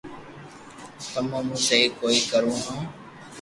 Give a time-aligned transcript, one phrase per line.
[1.11, 2.77] تمو مون سھي ڪوئي ڪرو ھون